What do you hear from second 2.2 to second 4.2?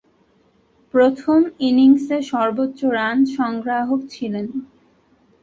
সর্বোচ্চ রান সংগ্রাহক